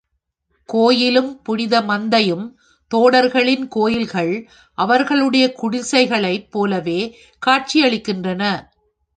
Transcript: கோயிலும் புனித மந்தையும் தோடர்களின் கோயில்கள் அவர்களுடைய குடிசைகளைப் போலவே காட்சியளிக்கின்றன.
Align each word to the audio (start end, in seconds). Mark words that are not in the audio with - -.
கோயிலும் 0.69 1.41
புனித 1.41 1.81
மந்தையும் 1.81 2.45
தோடர்களின் 2.91 3.67
கோயில்கள் 3.67 4.33
அவர்களுடைய 4.77 5.53
குடிசைகளைப் 5.61 6.49
போலவே 6.51 6.99
காட்சியளிக்கின்றன. 7.45 8.43